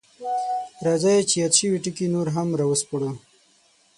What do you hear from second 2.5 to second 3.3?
راوسپړو: